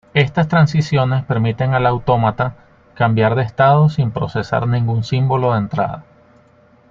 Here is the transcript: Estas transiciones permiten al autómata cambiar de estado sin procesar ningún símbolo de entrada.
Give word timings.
Estas 0.15 0.47
transiciones 0.47 1.23
permiten 1.25 1.75
al 1.75 1.85
autómata 1.85 2.55
cambiar 2.95 3.35
de 3.35 3.43
estado 3.43 3.87
sin 3.87 4.09
procesar 4.09 4.67
ningún 4.67 5.03
símbolo 5.03 5.51
de 5.51 5.59
entrada. 5.59 6.05